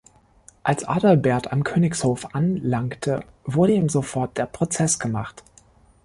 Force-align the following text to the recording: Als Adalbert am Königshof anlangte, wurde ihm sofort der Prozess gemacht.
Als 0.63 0.83
Adalbert 0.83 1.51
am 1.53 1.63
Königshof 1.63 2.33
anlangte, 2.33 3.23
wurde 3.45 3.73
ihm 3.73 3.87
sofort 3.87 4.35
der 4.39 4.47
Prozess 4.47 4.97
gemacht. 4.97 5.43